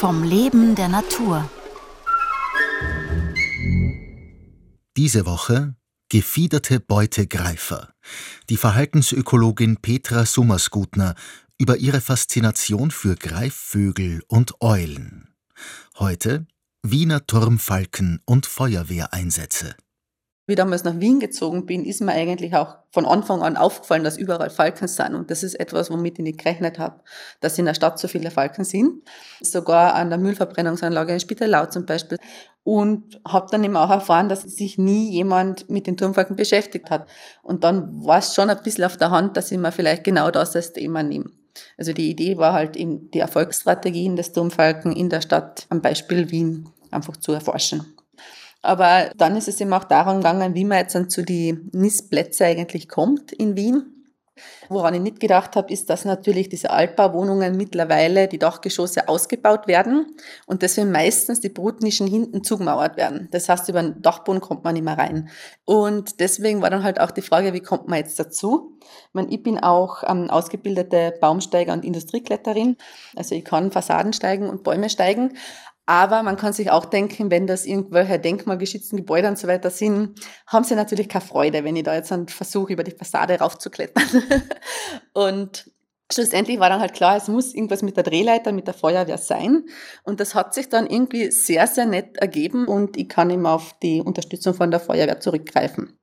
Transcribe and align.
vom 0.00 0.22
Leben 0.22 0.74
der 0.76 0.88
Natur. 0.88 1.46
Diese 4.96 5.26
Woche 5.26 5.74
gefiederte 6.08 6.80
Beutegreifer. 6.80 7.92
Die 8.48 8.56
Verhaltensökologin 8.56 9.76
Petra 9.76 10.24
Summersgutner 10.24 11.16
über 11.58 11.76
ihre 11.76 12.00
Faszination 12.00 12.90
für 12.90 13.14
Greifvögel 13.14 14.22
und 14.26 14.62
Eulen. 14.62 15.34
Heute 15.98 16.46
Wiener 16.82 17.26
Turmfalken 17.26 18.22
und 18.24 18.46
Feuerwehreinsätze. 18.46 19.76
Wie 20.50 20.56
damals 20.56 20.82
nach 20.82 20.98
Wien 20.98 21.20
gezogen 21.20 21.64
bin, 21.64 21.84
ist 21.84 22.00
mir 22.00 22.10
eigentlich 22.10 22.56
auch 22.56 22.78
von 22.90 23.06
Anfang 23.06 23.40
an 23.40 23.56
aufgefallen, 23.56 24.02
dass 24.02 24.18
überall 24.18 24.50
Falken 24.50 24.88
sind. 24.88 25.14
Und 25.14 25.30
das 25.30 25.44
ist 25.44 25.54
etwas, 25.54 25.92
womit 25.92 26.18
ich 26.18 26.24
nicht 26.24 26.38
gerechnet 26.40 26.80
habe, 26.80 27.02
dass 27.40 27.56
in 27.56 27.66
der 27.66 27.74
Stadt 27.74 28.00
so 28.00 28.08
viele 28.08 28.32
Falken 28.32 28.64
sind. 28.64 29.04
Sogar 29.40 29.94
an 29.94 30.10
der 30.10 30.18
Müllverbrennungsanlage 30.18 31.12
in 31.12 31.20
Spitalau 31.20 31.66
zum 31.66 31.86
Beispiel. 31.86 32.18
Und 32.64 33.20
habe 33.24 33.46
dann 33.52 33.62
eben 33.62 33.76
auch 33.76 33.90
erfahren, 33.90 34.28
dass 34.28 34.42
sich 34.42 34.76
nie 34.76 35.12
jemand 35.12 35.70
mit 35.70 35.86
den 35.86 35.96
Turmfalken 35.96 36.34
beschäftigt 36.34 36.90
hat. 36.90 37.08
Und 37.44 37.62
dann 37.62 38.04
war 38.04 38.18
es 38.18 38.34
schon 38.34 38.50
ein 38.50 38.60
bisschen 38.60 38.82
auf 38.82 38.96
der 38.96 39.12
Hand, 39.12 39.36
dass 39.36 39.52
ich 39.52 39.58
mir 39.58 39.70
vielleicht 39.70 40.02
genau 40.02 40.32
das 40.32 40.56
als 40.56 40.72
Thema 40.72 41.04
nehme. 41.04 41.30
Also 41.78 41.92
die 41.92 42.10
Idee 42.10 42.38
war 42.38 42.54
halt 42.54 42.74
eben 42.74 43.08
die 43.12 43.20
Erfolgsstrategien 43.20 44.16
des 44.16 44.32
Turmfalken 44.32 44.90
in 44.90 45.10
der 45.10 45.20
Stadt 45.20 45.66
am 45.68 45.80
Beispiel 45.80 46.32
Wien 46.32 46.68
einfach 46.90 47.16
zu 47.18 47.30
erforschen. 47.30 47.86
Aber 48.62 49.10
dann 49.16 49.36
ist 49.36 49.48
es 49.48 49.60
eben 49.60 49.72
auch 49.72 49.84
darum 49.84 50.16
gegangen, 50.16 50.54
wie 50.54 50.64
man 50.64 50.78
jetzt 50.78 50.94
dann 50.94 51.08
zu 51.08 51.22
den 51.22 51.70
Nistplätzen 51.72 52.46
eigentlich 52.46 52.88
kommt 52.88 53.32
in 53.32 53.56
Wien. 53.56 54.00
Woran 54.68 54.94
ich 54.94 55.00
nicht 55.00 55.20
gedacht 55.20 55.56
habe, 55.56 55.72
ist, 55.72 55.90
dass 55.90 56.04
natürlich 56.04 56.48
diese 56.48 56.70
Altbauwohnungen 56.70 57.56
mittlerweile 57.56 58.28
die 58.28 58.38
Dachgeschosse 58.38 59.08
ausgebaut 59.08 59.66
werden 59.66 60.14
und 60.46 60.62
deswegen 60.62 60.92
meistens 60.92 61.40
die 61.40 61.48
Brutnischen 61.48 62.06
hinten 62.06 62.44
zugemauert 62.44 62.96
werden. 62.96 63.28
Das 63.32 63.48
heißt, 63.48 63.68
über 63.68 63.82
den 63.82 64.00
Dachboden 64.00 64.40
kommt 64.40 64.64
man 64.64 64.74
nicht 64.74 64.84
mehr 64.84 64.98
rein. 64.98 65.28
Und 65.64 66.20
deswegen 66.20 66.62
war 66.62 66.70
dann 66.70 66.84
halt 66.84 67.00
auch 67.00 67.10
die 67.10 67.22
Frage, 67.22 67.52
wie 67.52 67.60
kommt 67.60 67.88
man 67.88 67.98
jetzt 67.98 68.18
dazu? 68.18 68.78
Ich, 68.80 69.14
meine, 69.14 69.28
ich 69.30 69.42
bin 69.42 69.58
auch 69.58 70.02
ähm, 70.06 70.30
ausgebildete 70.30 71.14
Baumsteiger 71.20 71.72
und 71.72 71.84
Industriekletterin. 71.84 72.76
Also 73.16 73.34
ich 73.34 73.44
kann 73.44 73.72
Fassaden 73.72 74.12
steigen 74.12 74.48
und 74.48 74.62
Bäume 74.62 74.88
steigen. 74.88 75.36
Aber 75.90 76.22
man 76.22 76.36
kann 76.36 76.52
sich 76.52 76.70
auch 76.70 76.84
denken, 76.84 77.32
wenn 77.32 77.48
das 77.48 77.66
irgendwelche 77.66 78.20
denkmalgeschützten 78.20 78.96
Gebäude 78.96 79.26
und 79.26 79.36
so 79.36 79.48
weiter 79.48 79.70
sind, 79.70 80.20
haben 80.46 80.62
sie 80.62 80.76
natürlich 80.76 81.08
keine 81.08 81.24
Freude, 81.24 81.64
wenn 81.64 81.74
ich 81.74 81.82
da 81.82 81.96
jetzt 81.96 82.12
einen 82.12 82.28
Versuch 82.28 82.70
über 82.70 82.84
die 82.84 82.92
Fassade 82.92 83.36
raufzuklettern. 83.40 84.04
und 85.14 85.68
schlussendlich 86.12 86.60
war 86.60 86.68
dann 86.68 86.78
halt 86.78 86.92
klar, 86.92 87.16
es 87.16 87.26
muss 87.26 87.52
irgendwas 87.52 87.82
mit 87.82 87.96
der 87.96 88.04
Drehleiter, 88.04 88.52
mit 88.52 88.68
der 88.68 88.74
Feuerwehr 88.74 89.18
sein. 89.18 89.64
Und 90.04 90.20
das 90.20 90.36
hat 90.36 90.54
sich 90.54 90.68
dann 90.68 90.86
irgendwie 90.86 91.32
sehr, 91.32 91.66
sehr 91.66 91.86
nett 91.86 92.18
ergeben 92.18 92.68
und 92.68 92.96
ich 92.96 93.08
kann 93.08 93.28
eben 93.28 93.46
auf 93.46 93.74
die 93.82 94.00
Unterstützung 94.00 94.54
von 94.54 94.70
der 94.70 94.78
Feuerwehr 94.78 95.18
zurückgreifen. 95.18 95.99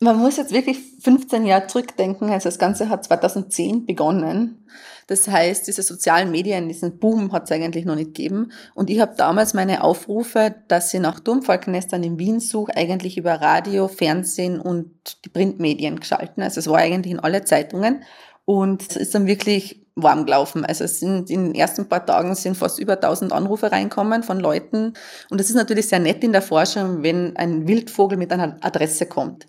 Man 0.00 0.18
muss 0.18 0.36
jetzt 0.36 0.52
wirklich 0.52 0.78
15 1.00 1.46
Jahre 1.46 1.66
zurückdenken. 1.68 2.28
Also 2.30 2.48
das 2.48 2.58
Ganze 2.58 2.88
hat 2.88 3.04
2010 3.04 3.86
begonnen. 3.86 4.66
Das 5.06 5.28
heißt, 5.28 5.66
diese 5.66 5.82
sozialen 5.82 6.30
Medien, 6.30 6.68
diesen 6.68 6.98
Boom 6.98 7.32
hat 7.32 7.44
es 7.44 7.52
eigentlich 7.52 7.84
noch 7.84 7.94
nicht 7.94 8.14
gegeben. 8.14 8.52
Und 8.74 8.90
ich 8.90 9.00
habe 9.00 9.14
damals 9.16 9.54
meine 9.54 9.84
Aufrufe, 9.84 10.54
dass 10.66 10.90
sie 10.90 10.98
nach 10.98 11.20
Turmfalkennestern 11.20 12.02
in 12.02 12.18
Wien 12.18 12.40
suche, 12.40 12.76
eigentlich 12.76 13.18
über 13.18 13.34
Radio, 13.34 13.86
Fernsehen 13.86 14.60
und 14.60 15.24
die 15.24 15.28
Printmedien 15.28 16.00
geschalten. 16.00 16.42
Also 16.42 16.60
es 16.60 16.68
war 16.68 16.78
eigentlich 16.78 17.12
in 17.12 17.20
alle 17.20 17.44
Zeitungen. 17.44 18.02
Und 18.46 18.82
es 18.82 18.96
ist 18.96 19.14
dann 19.14 19.26
wirklich 19.26 19.83
warm 19.96 20.24
gelaufen. 20.24 20.64
Also 20.64 20.84
es 20.84 21.00
sind 21.00 21.30
in 21.30 21.44
den 21.44 21.54
ersten 21.54 21.88
paar 21.88 22.04
Tagen 22.04 22.34
sind 22.34 22.56
fast 22.56 22.78
über 22.78 22.94
1000 22.94 23.32
Anrufe 23.32 23.70
reinkommen 23.70 24.22
von 24.22 24.40
Leuten. 24.40 24.94
Und 25.30 25.40
es 25.40 25.48
ist 25.48 25.56
natürlich 25.56 25.88
sehr 25.88 26.00
nett 26.00 26.24
in 26.24 26.32
der 26.32 26.42
Forschung, 26.42 27.02
wenn 27.02 27.36
ein 27.36 27.68
Wildvogel 27.68 28.18
mit 28.18 28.32
einer 28.32 28.56
Adresse 28.60 29.06
kommt. 29.06 29.46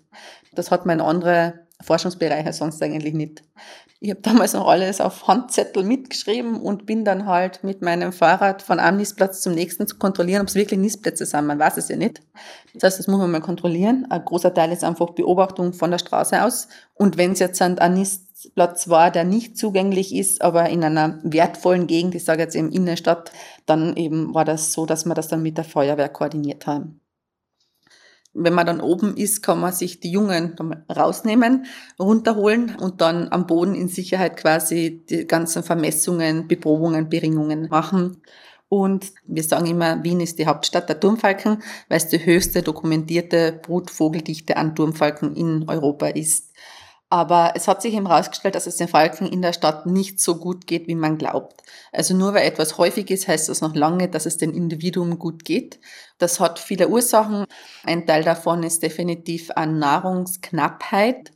Das 0.54 0.70
hat 0.70 0.86
man 0.86 1.00
in 1.00 1.04
andere 1.04 1.65
Forschungsbereiche 1.82 2.52
sonst 2.52 2.82
eigentlich 2.82 3.14
nicht. 3.14 3.42
Ich 3.98 4.10
habe 4.10 4.20
damals 4.20 4.52
noch 4.52 4.68
alles 4.68 5.00
auf 5.00 5.26
Handzettel 5.26 5.82
mitgeschrieben 5.82 6.60
und 6.60 6.84
bin 6.84 7.04
dann 7.04 7.26
halt 7.26 7.64
mit 7.64 7.80
meinem 7.80 8.12
Fahrrad 8.12 8.60
von 8.60 8.78
einem 8.78 8.98
Nistplatz 8.98 9.40
zum 9.40 9.54
nächsten 9.54 9.86
zu 9.86 9.96
kontrollieren, 9.96 10.42
ob 10.42 10.48
es 10.48 10.54
wirklich 10.54 10.78
Nistplätze 10.78 11.24
sind. 11.24 11.46
Man 11.46 11.58
weiß 11.58 11.78
es 11.78 11.88
ja 11.88 11.96
nicht. 11.96 12.20
Das 12.74 12.82
heißt, 12.82 12.98
das 12.98 13.06
muss 13.08 13.18
man 13.18 13.30
mal 13.30 13.40
kontrollieren. 13.40 14.06
Ein 14.10 14.24
großer 14.24 14.52
Teil 14.52 14.72
ist 14.72 14.84
einfach 14.84 15.10
Beobachtung 15.10 15.72
von 15.72 15.90
der 15.90 15.98
Straße 15.98 16.42
aus. 16.44 16.68
Und 16.94 17.16
wenn 17.16 17.32
es 17.32 17.38
jetzt 17.38 17.60
ein 17.62 17.94
Nistplatz 17.94 18.88
war, 18.88 19.10
der 19.10 19.24
nicht 19.24 19.56
zugänglich 19.56 20.14
ist, 20.14 20.42
aber 20.42 20.68
in 20.68 20.84
einer 20.84 21.18
wertvollen 21.22 21.86
Gegend, 21.86 22.14
ich 22.14 22.24
sage 22.24 22.42
jetzt 22.42 22.54
eben 22.54 22.70
Innenstadt, 22.70 23.32
dann 23.64 23.96
eben 23.96 24.34
war 24.34 24.44
das 24.44 24.72
so, 24.72 24.84
dass 24.84 25.06
wir 25.06 25.14
das 25.14 25.28
dann 25.28 25.42
mit 25.42 25.56
der 25.56 25.64
Feuerwehr 25.64 26.10
koordiniert 26.10 26.66
haben 26.66 27.00
wenn 28.36 28.54
man 28.54 28.66
dann 28.66 28.80
oben 28.80 29.16
ist, 29.16 29.42
kann 29.42 29.60
man 29.60 29.72
sich 29.72 30.00
die 30.00 30.10
Jungen 30.10 30.56
rausnehmen, 30.94 31.66
runterholen 31.98 32.76
und 32.76 33.00
dann 33.00 33.28
am 33.32 33.46
Boden 33.46 33.74
in 33.74 33.88
Sicherheit 33.88 34.36
quasi 34.36 35.04
die 35.08 35.26
ganzen 35.26 35.62
Vermessungen, 35.62 36.46
Beprobungen, 36.46 37.08
Beringungen 37.08 37.68
machen. 37.68 38.22
Und 38.68 39.12
wir 39.26 39.44
sagen 39.44 39.66
immer, 39.66 40.02
Wien 40.02 40.20
ist 40.20 40.38
die 40.38 40.46
Hauptstadt 40.46 40.88
der 40.88 40.98
Turmfalken, 40.98 41.62
weil 41.88 41.98
es 41.98 42.08
die 42.08 42.24
höchste 42.24 42.62
dokumentierte 42.62 43.52
Brutvogeldichte 43.62 44.56
an 44.56 44.74
Turmfalken 44.74 45.36
in 45.36 45.68
Europa 45.68 46.08
ist. 46.08 46.52
Aber 47.08 47.52
es 47.54 47.68
hat 47.68 47.82
sich 47.82 47.94
eben 47.94 48.08
herausgestellt, 48.08 48.56
dass 48.56 48.66
es 48.66 48.76
den 48.76 48.88
Falken 48.88 49.28
in 49.28 49.40
der 49.40 49.52
Stadt 49.52 49.86
nicht 49.86 50.18
so 50.18 50.36
gut 50.36 50.66
geht, 50.66 50.88
wie 50.88 50.96
man 50.96 51.18
glaubt. 51.18 51.62
Also 51.92 52.14
nur 52.14 52.34
weil 52.34 52.46
etwas 52.46 52.78
häufig 52.78 53.10
ist, 53.10 53.28
heißt 53.28 53.48
das 53.48 53.60
noch 53.60 53.76
lange, 53.76 54.08
dass 54.08 54.26
es 54.26 54.38
dem 54.38 54.52
Individuum 54.52 55.18
gut 55.18 55.44
geht. 55.44 55.78
Das 56.18 56.40
hat 56.40 56.58
viele 56.58 56.88
Ursachen. 56.88 57.44
Ein 57.84 58.06
Teil 58.06 58.24
davon 58.24 58.64
ist 58.64 58.82
definitiv 58.82 59.52
an 59.54 59.78
Nahrungsknappheit. 59.78 61.30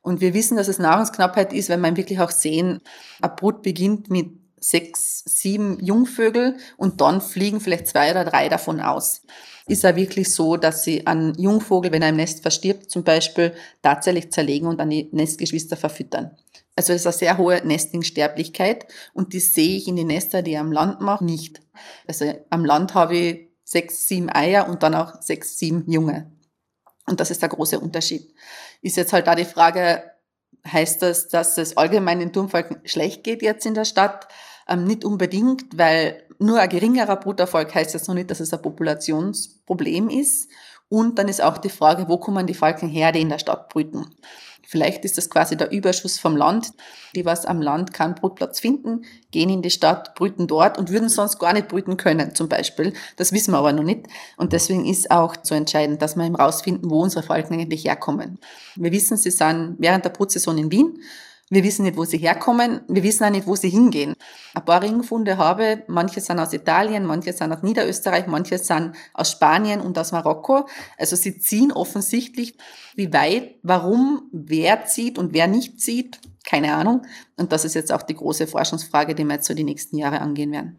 Und 0.00 0.22
wir 0.22 0.32
wissen, 0.32 0.56
dass 0.56 0.68
es 0.68 0.78
Nahrungsknappheit 0.78 1.52
ist, 1.52 1.68
wenn 1.68 1.80
man 1.80 1.98
wirklich 1.98 2.20
auch 2.20 2.30
sehen, 2.30 2.80
ein 3.20 3.36
Brut 3.36 3.60
beginnt 3.60 4.08
mit 4.08 4.39
sechs, 4.60 5.22
sieben 5.26 5.82
Jungvögel 5.82 6.56
und 6.76 7.00
dann 7.00 7.20
fliegen 7.20 7.60
vielleicht 7.60 7.88
zwei 7.88 8.10
oder 8.10 8.24
drei 8.24 8.48
davon 8.48 8.80
aus 8.80 9.22
ist 9.70 9.84
ja 9.84 9.94
wirklich 9.94 10.34
so, 10.34 10.56
dass 10.56 10.82
sie 10.82 11.06
einen 11.06 11.34
Jungvogel, 11.38 11.92
wenn 11.92 12.02
er 12.02 12.08
im 12.08 12.16
Nest 12.16 12.42
verstirbt, 12.42 12.90
zum 12.90 13.04
Beispiel 13.04 13.54
tatsächlich 13.82 14.32
zerlegen 14.32 14.66
und 14.66 14.80
an 14.80 14.90
die 14.90 15.08
Nestgeschwister 15.12 15.76
verfüttern. 15.76 16.36
Also 16.74 16.92
es 16.92 17.02
ist 17.02 17.06
eine 17.06 17.12
sehr 17.12 17.38
hohe 17.38 17.64
Nestingsterblichkeit 17.64 18.86
und 19.14 19.32
die 19.32 19.40
sehe 19.40 19.76
ich 19.76 19.86
in 19.86 19.96
den 19.96 20.08
Nester, 20.08 20.42
die 20.42 20.52
ich 20.52 20.58
am 20.58 20.72
Land 20.72 21.00
mache, 21.00 21.24
nicht. 21.24 21.60
Also 22.08 22.34
am 22.50 22.64
Land 22.64 22.94
habe 22.94 23.16
ich 23.16 23.48
sechs, 23.62 24.08
sieben 24.08 24.28
Eier 24.28 24.68
und 24.68 24.82
dann 24.82 24.94
auch 24.94 25.22
sechs, 25.22 25.56
sieben 25.56 25.90
Junge. 25.90 26.32
Und 27.06 27.20
das 27.20 27.30
ist 27.30 27.42
der 27.42 27.48
große 27.48 27.78
Unterschied. 27.78 28.34
Ist 28.82 28.96
jetzt 28.96 29.12
halt 29.12 29.28
da 29.28 29.36
die 29.36 29.44
Frage, 29.44 30.02
heißt 30.66 31.02
das, 31.02 31.28
dass 31.28 31.58
es 31.58 31.76
allgemein 31.76 32.18
den 32.18 32.32
Turmfalken 32.32 32.80
schlecht 32.84 33.22
geht 33.22 33.42
jetzt 33.42 33.66
in 33.66 33.74
der 33.74 33.84
Stadt? 33.84 34.26
Ähm, 34.70 34.84
nicht 34.84 35.04
unbedingt, 35.04 35.76
weil 35.76 36.22
nur 36.38 36.60
ein 36.60 36.68
geringerer 36.68 37.16
Bruterfolg 37.16 37.74
heißt 37.74 37.92
jetzt 37.92 38.08
noch 38.08 38.14
nicht, 38.14 38.30
dass 38.30 38.40
es 38.40 38.54
ein 38.54 38.62
Populationsproblem 38.62 40.08
ist. 40.08 40.48
Und 40.88 41.18
dann 41.18 41.28
ist 41.28 41.42
auch 41.42 41.58
die 41.58 41.68
Frage, 41.68 42.08
wo 42.08 42.18
kommen 42.18 42.46
die 42.46 42.54
Falken 42.54 42.88
her, 42.88 43.12
die 43.12 43.20
in 43.20 43.28
der 43.28 43.38
Stadt 43.38 43.68
brüten? 43.68 44.06
Vielleicht 44.66 45.04
ist 45.04 45.18
das 45.18 45.28
quasi 45.28 45.56
der 45.56 45.72
Überschuss 45.72 46.18
vom 46.18 46.36
Land. 46.36 46.70
Die, 47.16 47.24
was 47.24 47.44
am 47.44 47.60
Land 47.60 47.92
keinen 47.92 48.14
Brutplatz 48.14 48.60
finden, 48.60 49.02
gehen 49.32 49.50
in 49.50 49.62
die 49.62 49.70
Stadt, 49.70 50.14
brüten 50.14 50.46
dort 50.46 50.78
und 50.78 50.90
würden 50.90 51.08
sonst 51.08 51.40
gar 51.40 51.52
nicht 51.52 51.66
brüten 51.66 51.96
können, 51.96 52.36
zum 52.36 52.48
Beispiel. 52.48 52.92
Das 53.16 53.32
wissen 53.32 53.52
wir 53.52 53.58
aber 53.58 53.72
noch 53.72 53.82
nicht. 53.82 54.06
Und 54.36 54.52
deswegen 54.52 54.86
ist 54.86 55.10
auch 55.10 55.36
zu 55.36 55.54
entscheidend, 55.54 56.00
dass 56.02 56.14
wir 56.14 56.24
eben 56.24 56.36
rausfinden, 56.36 56.88
wo 56.88 57.02
unsere 57.02 57.24
Falken 57.24 57.54
eigentlich 57.54 57.84
herkommen. 57.84 58.38
Wir 58.76 58.92
wissen, 58.92 59.16
sie 59.16 59.32
sind 59.32 59.74
während 59.78 60.04
der 60.04 60.10
Brutsaison 60.10 60.56
in 60.56 60.70
Wien 60.70 61.00
wir 61.52 61.64
wissen 61.64 61.82
nicht, 61.82 61.96
wo 61.96 62.04
sie 62.04 62.18
herkommen. 62.18 62.82
Wir 62.86 63.02
wissen 63.02 63.24
auch 63.24 63.30
nicht, 63.30 63.46
wo 63.46 63.56
sie 63.56 63.70
hingehen. 63.70 64.14
Ein 64.54 64.64
paar 64.64 64.82
Ringfunde 64.82 65.36
habe, 65.36 65.82
manche 65.88 66.20
sind 66.20 66.38
aus 66.38 66.52
Italien, 66.52 67.04
manche 67.04 67.32
sind 67.32 67.52
aus 67.52 67.64
Niederösterreich, 67.64 68.28
manche 68.28 68.56
sind 68.56 68.94
aus 69.14 69.32
Spanien 69.32 69.80
und 69.80 69.98
aus 69.98 70.12
Marokko. 70.12 70.68
Also 70.96 71.16
sie 71.16 71.38
ziehen 71.38 71.72
offensichtlich. 71.72 72.56
Wie 72.94 73.12
weit, 73.12 73.56
warum, 73.64 74.30
wer 74.32 74.84
zieht 74.84 75.18
und 75.18 75.32
wer 75.34 75.48
nicht 75.48 75.80
zieht, 75.80 76.20
keine 76.44 76.72
Ahnung. 76.74 77.02
Und 77.36 77.50
das 77.50 77.64
ist 77.64 77.74
jetzt 77.74 77.92
auch 77.92 78.02
die 78.02 78.14
große 78.14 78.46
Forschungsfrage, 78.46 79.16
die 79.16 79.24
wir 79.24 79.34
jetzt 79.34 79.48
so 79.48 79.54
die 79.54 79.64
nächsten 79.64 79.98
Jahre 79.98 80.20
angehen 80.20 80.52
werden. 80.52 80.78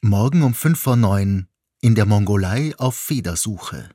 Morgen 0.00 0.42
um 0.42 0.54
fünf 0.54 0.80
vor 0.80 0.96
neun 0.96 1.48
in 1.82 1.94
der 1.94 2.06
Mongolei 2.06 2.72
auf 2.78 2.96
Federsuche. 2.96 3.90